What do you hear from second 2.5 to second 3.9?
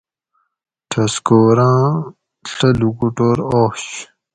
ڷہ لوکوٹور آش